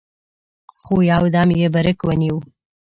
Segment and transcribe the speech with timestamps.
[0.81, 2.37] خو يودم يې برېک ونيو.